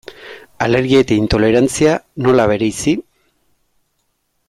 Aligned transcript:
Alergia 0.67 1.01
eta 1.05 1.17
intolerantzia, 1.23 1.93
nola 2.27 2.47
bereizi? 2.53 2.95